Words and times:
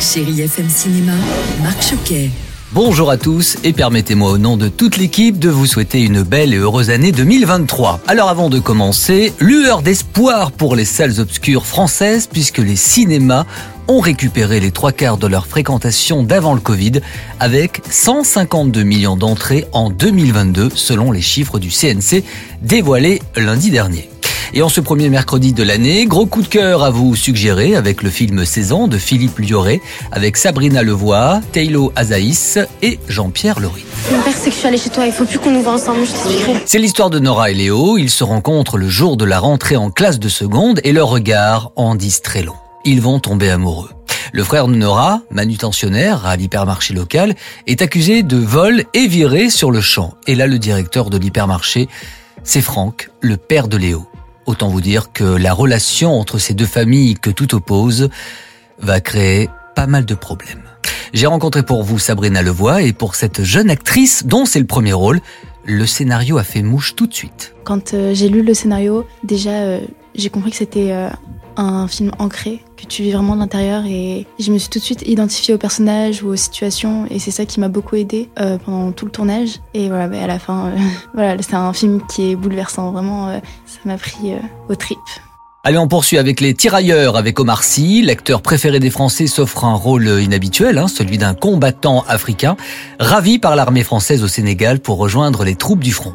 Chérie 0.00 0.42
FM 0.42 0.68
Cinéma, 0.68 1.12
Marc 1.62 1.82
Choquet. 1.82 2.30
Bonjour 2.72 3.10
à 3.10 3.16
tous 3.16 3.56
et 3.64 3.72
permettez-moi 3.72 4.30
au 4.30 4.38
nom 4.38 4.56
de 4.56 4.68
toute 4.68 4.98
l'équipe 4.98 5.38
de 5.38 5.48
vous 5.48 5.66
souhaiter 5.66 6.02
une 6.02 6.22
belle 6.22 6.52
et 6.52 6.58
heureuse 6.58 6.90
année 6.90 7.12
2023. 7.12 8.00
Alors 8.06 8.28
avant 8.28 8.50
de 8.50 8.58
commencer, 8.58 9.32
lueur 9.40 9.80
d'espoir 9.80 10.52
pour 10.52 10.76
les 10.76 10.84
salles 10.84 11.18
obscures 11.18 11.64
françaises 11.64 12.26
puisque 12.26 12.58
les 12.58 12.76
cinémas 12.76 13.46
ont 13.88 14.00
récupéré 14.00 14.60
les 14.60 14.70
trois 14.70 14.92
quarts 14.92 15.16
de 15.16 15.28
leur 15.28 15.46
fréquentation 15.46 16.22
d'avant 16.22 16.54
le 16.54 16.60
Covid 16.60 17.00
avec 17.40 17.80
152 17.88 18.82
millions 18.82 19.16
d'entrées 19.16 19.64
en 19.72 19.88
2022 19.88 20.70
selon 20.74 21.10
les 21.10 21.22
chiffres 21.22 21.58
du 21.58 21.70
CNC 21.70 22.22
dévoilés 22.60 23.22
lundi 23.36 23.70
dernier. 23.70 24.10
Et 24.56 24.62
en 24.62 24.70
ce 24.70 24.80
premier 24.80 25.10
mercredi 25.10 25.52
de 25.52 25.62
l'année, 25.62 26.06
gros 26.06 26.24
coup 26.24 26.40
de 26.40 26.48
cœur 26.48 26.82
à 26.82 26.88
vous 26.88 27.14
suggérer 27.14 27.76
avec 27.76 28.02
le 28.02 28.08
film 28.08 28.46
Saison 28.46 28.88
de 28.88 28.96
Philippe 28.96 29.38
Lioré, 29.38 29.82
avec 30.10 30.38
Sabrina 30.38 30.82
Levoix, 30.82 31.42
Taylor 31.52 31.92
Azaïs 31.94 32.58
et 32.80 32.98
Jean-Pierre 33.06 33.60
Laurie. 33.60 33.84
Mon 34.10 34.22
père 34.22 34.32
sait 34.32 34.48
que 34.48 34.54
je 34.54 34.58
suis 34.60 34.66
allée 34.66 34.78
chez 34.78 34.88
toi, 34.88 35.04
il 35.04 35.12
faut 35.12 35.26
plus 35.26 35.38
qu'on 35.38 35.50
nous 35.50 35.60
voit 35.60 35.74
ensemble, 35.74 36.06
je 36.06 36.12
t'expliquerai. 36.12 36.54
C'est 36.64 36.78
l'histoire 36.78 37.10
de 37.10 37.18
Nora 37.18 37.50
et 37.50 37.54
Léo, 37.54 37.98
ils 37.98 38.08
se 38.08 38.24
rencontrent 38.24 38.78
le 38.78 38.88
jour 38.88 39.18
de 39.18 39.26
la 39.26 39.40
rentrée 39.40 39.76
en 39.76 39.90
classe 39.90 40.18
de 40.18 40.30
seconde 40.30 40.80
et 40.84 40.92
leurs 40.92 41.10
regards 41.10 41.70
en 41.76 41.94
disent 41.94 42.22
très 42.22 42.42
long. 42.42 42.56
Ils 42.86 43.02
vont 43.02 43.18
tomber 43.18 43.50
amoureux. 43.50 43.90
Le 44.32 44.42
frère 44.42 44.68
de 44.68 44.74
Nora, 44.74 45.20
manutentionnaire 45.30 46.24
à 46.24 46.34
l'hypermarché 46.36 46.94
local, 46.94 47.34
est 47.66 47.82
accusé 47.82 48.22
de 48.22 48.38
vol 48.38 48.84
et 48.94 49.06
viré 49.06 49.50
sur 49.50 49.70
le 49.70 49.82
champ. 49.82 50.14
Et 50.26 50.34
là, 50.34 50.46
le 50.46 50.58
directeur 50.58 51.10
de 51.10 51.18
l'hypermarché, 51.18 51.88
c'est 52.42 52.62
Franck, 52.62 53.10
le 53.20 53.36
père 53.36 53.68
de 53.68 53.76
Léo. 53.76 54.06
Autant 54.46 54.68
vous 54.68 54.80
dire 54.80 55.12
que 55.12 55.24
la 55.24 55.52
relation 55.52 56.18
entre 56.18 56.38
ces 56.38 56.54
deux 56.54 56.66
familles 56.66 57.14
que 57.14 57.30
tout 57.30 57.54
oppose 57.54 58.10
va 58.78 59.00
créer 59.00 59.50
pas 59.74 59.86
mal 59.86 60.04
de 60.04 60.14
problèmes. 60.14 60.62
J'ai 61.12 61.26
rencontré 61.26 61.62
pour 61.62 61.82
vous 61.82 61.98
Sabrina 61.98 62.42
Levoix 62.42 62.82
et 62.82 62.92
pour 62.92 63.14
cette 63.14 63.42
jeune 63.42 63.70
actrice 63.70 64.24
dont 64.26 64.44
c'est 64.44 64.60
le 64.60 64.66
premier 64.66 64.92
rôle, 64.92 65.20
le 65.64 65.84
scénario 65.86 66.38
a 66.38 66.44
fait 66.44 66.62
mouche 66.62 66.94
tout 66.94 67.06
de 67.06 67.14
suite. 67.14 67.54
Quand 67.64 67.94
euh, 67.94 68.14
j'ai 68.14 68.28
lu 68.28 68.42
le 68.42 68.54
scénario, 68.54 69.04
déjà 69.24 69.50
euh, 69.50 69.80
j'ai 70.14 70.30
compris 70.30 70.50
que 70.52 70.56
c'était 70.56 70.92
euh, 70.92 71.08
un 71.56 71.88
film 71.88 72.12
ancré, 72.18 72.60
que 72.76 72.84
tu 72.86 73.02
vis 73.02 73.12
vraiment 73.12 73.34
de 73.34 73.40
l'intérieur 73.40 73.84
et 73.86 74.26
je 74.38 74.52
me 74.52 74.58
suis 74.58 74.68
tout 74.68 74.78
de 74.78 74.84
suite 74.84 75.02
identifiée 75.06 75.54
aux 75.54 75.58
personnages 75.58 76.22
ou 76.22 76.28
aux 76.28 76.36
situations 76.36 77.06
et 77.10 77.18
c'est 77.18 77.30
ça 77.30 77.46
qui 77.46 77.60
m'a 77.60 77.68
beaucoup 77.68 77.96
aidée 77.96 78.28
euh, 78.40 78.58
pendant 78.58 78.92
tout 78.92 79.04
le 79.04 79.10
tournage. 79.10 79.60
Et 79.74 79.88
voilà, 79.88 80.08
bah, 80.08 80.18
à 80.22 80.26
la 80.26 80.38
fin, 80.38 80.66
euh, 80.66 80.76
voilà, 81.14 81.36
c'est 81.42 81.54
un 81.54 81.72
film 81.72 82.00
qui 82.06 82.30
est 82.30 82.36
bouleversant, 82.36 82.90
vraiment, 82.92 83.28
euh, 83.28 83.38
ça 83.66 83.78
m'a 83.84 83.96
pris 83.96 84.32
euh, 84.32 84.38
aux 84.68 84.74
tripes. 84.74 84.98
Allez, 85.64 85.78
on 85.78 85.88
poursuit 85.88 86.18
avec 86.18 86.40
les 86.40 86.54
tirailleurs 86.54 87.16
avec 87.16 87.40
Omar 87.40 87.64
Sy. 87.64 88.00
L'acteur 88.02 88.40
préféré 88.40 88.78
des 88.78 88.90
Français 88.90 89.26
s'offre 89.26 89.64
un 89.64 89.74
rôle 89.74 90.06
inhabituel, 90.06 90.78
hein, 90.78 90.86
celui 90.86 91.18
d'un 91.18 91.34
combattant 91.34 92.04
africain, 92.06 92.56
ravi 93.00 93.40
par 93.40 93.56
l'armée 93.56 93.82
française 93.82 94.22
au 94.22 94.28
Sénégal 94.28 94.78
pour 94.78 94.98
rejoindre 94.98 95.42
les 95.42 95.56
troupes 95.56 95.82
du 95.82 95.92
front. 95.92 96.14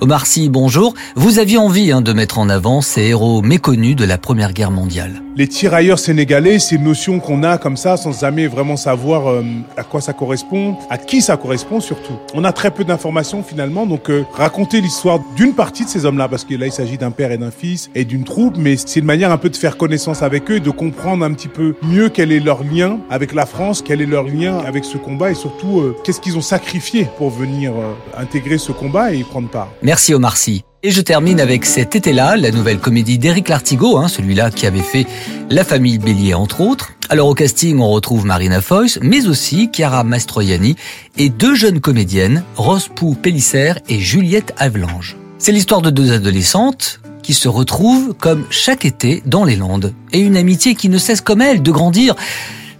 Omar 0.00 0.26
Sy, 0.26 0.48
bonjour. 0.48 0.94
Vous 1.16 1.38
aviez 1.38 1.58
envie 1.58 1.92
hein, 1.92 2.00
de 2.00 2.12
mettre 2.12 2.38
en 2.38 2.48
avant 2.48 2.80
ces 2.80 3.02
héros 3.02 3.42
méconnus 3.42 3.96
de 3.96 4.04
la 4.04 4.18
Première 4.18 4.52
Guerre 4.52 4.70
mondiale. 4.70 5.22
Les 5.36 5.48
tirailleurs 5.48 5.98
sénégalais, 5.98 6.58
c'est 6.58 6.76
une 6.76 6.84
notion 6.84 7.18
qu'on 7.18 7.42
a 7.44 7.56
comme 7.56 7.76
ça 7.76 7.96
sans 7.96 8.20
jamais 8.20 8.46
vraiment 8.46 8.76
savoir 8.76 9.28
euh, 9.28 9.42
à 9.76 9.84
quoi 9.84 10.00
ça 10.00 10.12
correspond, 10.12 10.76
à 10.90 10.98
qui 10.98 11.22
ça 11.22 11.36
correspond 11.36 11.80
surtout. 11.80 12.12
On 12.34 12.44
a 12.44 12.52
très 12.52 12.70
peu 12.70 12.84
d'informations 12.84 13.42
finalement, 13.42 13.86
donc 13.86 14.10
euh, 14.10 14.24
raconter 14.34 14.80
l'histoire 14.80 15.20
d'une 15.36 15.54
partie 15.54 15.84
de 15.84 15.88
ces 15.88 16.04
hommes-là, 16.04 16.28
parce 16.28 16.44
que 16.44 16.54
là 16.54 16.66
il 16.66 16.72
s'agit 16.72 16.98
d'un 16.98 17.10
père 17.10 17.32
et 17.32 17.38
d'un 17.38 17.50
fils 17.50 17.90
et 17.94 18.04
d'une 18.04 18.24
troupe, 18.24 18.56
mais 18.58 18.76
c'est 18.76 19.00
une 19.00 19.06
manière 19.06 19.32
un 19.32 19.38
peu 19.38 19.48
de 19.48 19.56
faire 19.56 19.76
connaissance 19.76 20.22
avec 20.22 20.50
eux 20.50 20.56
et 20.56 20.60
de 20.60 20.70
comprendre 20.70 21.24
un 21.24 21.32
petit 21.32 21.48
peu 21.48 21.74
mieux 21.82 22.08
quel 22.10 22.32
est 22.32 22.40
leur 22.40 22.62
lien 22.62 22.98
avec 23.08 23.32
la 23.32 23.46
France, 23.46 23.82
quel 23.82 24.02
est 24.02 24.06
leur 24.06 24.24
lien 24.24 24.58
avec 24.58 24.84
ce 24.84 24.98
combat 24.98 25.30
et 25.30 25.34
surtout 25.34 25.80
euh, 25.80 25.96
qu'est-ce 26.04 26.20
qu'ils 26.20 26.36
ont 26.36 26.42
sacrifié 26.42 27.06
pour 27.16 27.30
venir 27.30 27.72
euh, 27.72 27.94
intégrer 28.20 28.58
ce 28.58 28.72
combat 28.72 29.14
et 29.14 29.18
y 29.18 29.24
prendre 29.24 29.48
part. 29.48 29.68
Merci 29.82 30.12
Omar 30.12 30.36
Sy. 30.36 30.64
Et 30.82 30.90
je 30.90 31.00
termine 31.00 31.40
avec 31.40 31.66
cet 31.66 31.94
été-là, 31.94 32.36
la 32.36 32.50
nouvelle 32.50 32.78
comédie 32.78 33.18
d'Éric 33.18 33.48
Lartigot, 33.48 33.96
hein, 33.98 34.08
celui-là 34.08 34.50
qui 34.50 34.66
avait 34.66 34.80
fait 34.80 35.06
La 35.50 35.64
famille 35.64 35.98
Bélier 35.98 36.34
entre 36.34 36.60
autres. 36.62 36.92
Alors 37.08 37.28
au 37.28 37.34
casting, 37.34 37.78
on 37.80 37.90
retrouve 37.90 38.24
Marina 38.24 38.60
Foïs, 38.60 38.98
mais 39.02 39.26
aussi 39.26 39.70
Chiara 39.74 40.04
Mastroianni 40.04 40.76
et 41.18 41.28
deux 41.28 41.54
jeunes 41.54 41.80
comédiennes, 41.80 42.44
Rose 42.56 42.88
Pou 42.88 43.16
et 43.24 43.98
Juliette 43.98 44.54
Avelange. 44.58 45.16
C'est 45.38 45.52
l'histoire 45.52 45.82
de 45.82 45.90
deux 45.90 46.12
adolescentes 46.12 47.00
qui 47.22 47.34
se 47.34 47.48
retrouvent 47.48 48.14
comme 48.14 48.44
chaque 48.50 48.84
été 48.84 49.22
dans 49.26 49.44
les 49.44 49.56
Landes 49.56 49.92
et 50.12 50.20
une 50.20 50.36
amitié 50.36 50.74
qui 50.74 50.88
ne 50.88 50.98
cesse 50.98 51.20
comme 51.20 51.42
elle 51.42 51.62
de 51.62 51.70
grandir. 51.70 52.14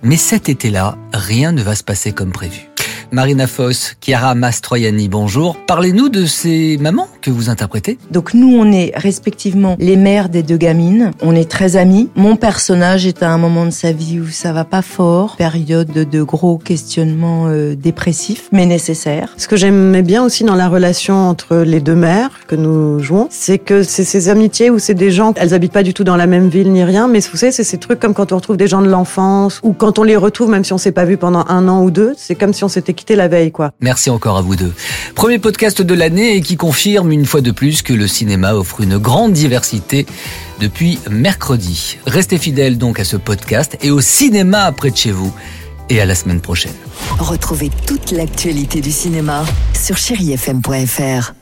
Mais 0.03 0.17
cet 0.17 0.49
été-là, 0.49 0.97
rien 1.13 1.53
ne 1.53 1.63
va 1.63 1.75
se 1.75 1.85
passer 1.85 2.13
comme 2.13 2.33
prévu. 2.33 2.70
Marina 3.13 3.49
Foss, 3.49 3.97
Chiara 4.01 4.37
Mastroianni, 4.37 5.09
bonjour. 5.09 5.57
Parlez-nous 5.67 6.09
de 6.09 6.27
ces 6.27 6.79
mamans 6.79 7.09
que 7.21 7.33
vous 7.33 7.51
interprétez. 7.51 7.99
Donc 8.13 8.35
nous, 8.35 8.57
on 8.57 8.71
est 8.71 8.93
respectivement 8.95 9.75
les 9.81 9.97
mères 9.97 10.29
des 10.29 10.45
deux 10.45 10.57
gamines. 10.57 11.11
On 11.21 11.35
est 11.35 11.51
très 11.51 11.77
amis. 11.77 12.09
Mon 12.15 12.37
personnage 12.37 13.07
est 13.07 13.25
à 13.25 13.31
un 13.31 13.39
moment 13.39 13.67
de 13.67 13.71
sa 13.71 13.91
vie 13.91 14.21
où 14.21 14.29
ça 14.29 14.53
va 14.53 14.65
pas 14.65 14.83
fort, 14.83 15.37
période 15.37 15.91
de, 15.93 16.05
de 16.05 16.23
gros 16.23 16.57
questionnements 16.59 17.47
euh, 17.49 17.75
dépressifs, 17.75 18.49
mais 18.53 18.65
nécessaires. 18.65 19.35
Ce 19.37 19.49
que 19.49 19.57
j'aimais 19.57 20.03
bien 20.03 20.23
aussi 20.23 20.45
dans 20.45 20.55
la 20.55 20.69
relation 20.69 21.15
entre 21.15 21.57
les 21.57 21.81
deux 21.81 21.97
mères 21.97 22.31
que 22.47 22.55
nous 22.55 23.01
jouons, 23.01 23.27
c'est 23.31 23.59
que 23.59 23.83
c'est 23.83 24.05
ces 24.05 24.29
amitiés 24.29 24.71
où 24.71 24.79
c'est 24.79 24.95
des 24.95 25.11
gens, 25.11 25.33
elles 25.37 25.53
habitent 25.53 25.73
pas 25.73 25.83
du 25.83 25.95
tout 25.95 26.05
dans 26.05 26.17
la 26.17 26.29
même 26.29 26.49
ville 26.49 26.71
ni 26.71 26.85
rien, 26.85 27.09
mais 27.09 27.19
vous 27.19 27.37
savez, 27.37 27.51
c'est 27.51 27.65
ces 27.65 27.79
trucs 27.79 27.99
comme 27.99 28.15
quand 28.15 28.31
on 28.31 28.37
retrouve 28.37 28.57
des 28.57 28.69
gens 28.69 28.83
de 28.83 28.89
l'enfance 28.89 29.59
ou 29.65 29.73
quand 29.73 29.99
on 29.99 30.05
les 30.05 30.17
retrouve 30.17 30.49
même 30.49 30.63
si 30.65 30.73
on 30.73 30.79
s'est 30.79 30.93
pas 30.93 31.05
vu 31.05 31.17
pendant 31.17 31.45
un 31.49 31.67
an 31.67 31.83
ou 31.83 31.91
deux, 31.91 32.15
c'est 32.17 32.37
comme 32.37 32.53
si 32.53 32.63
on 32.63 32.69
s'était 32.69 32.95
quitté 33.01 33.17
la 33.17 33.29
veille, 33.29 33.51
quoi. 33.51 33.73
Merci 33.81 34.11
encore 34.11 34.37
à 34.37 34.43
vous 34.43 34.57
deux. 34.57 34.75
Premier 35.15 35.39
podcast 35.39 35.81
de 35.81 35.95
l'année 35.95 36.37
et 36.37 36.43
qui 36.43 36.59
confirme 36.59 37.11
une 37.13 37.25
fois 37.25 37.41
de 37.41 37.51
plus 37.51 37.81
que 37.81 37.95
le 37.95 38.07
cinéma 38.07 38.53
offre 38.53 38.83
une 38.83 38.99
grande 38.99 39.33
diversité 39.33 40.05
depuis 40.61 40.99
mercredi. 41.11 41.97
Restez 42.07 42.37
fidèles 42.37 42.77
donc 42.77 43.01
à 43.01 43.05
ce 43.05 43.17
podcast 43.17 43.79
et 43.81 43.91
au 43.91 44.03
cinéma 44.03 44.71
près 44.73 44.91
de 44.91 44.97
chez 44.97 45.13
vous. 45.13 45.33
Et 45.89 46.01
à 46.01 46.07
la 46.07 46.15
semaine 46.15 46.41
prochaine. 46.41 46.75
Retrouvez 47.19 47.69
toute 47.85 48.13
l'actualité 48.13 48.81
du 48.81 48.93
cinéma 48.93 49.45
sur 49.75 49.97
chérifm.fr. 49.97 51.40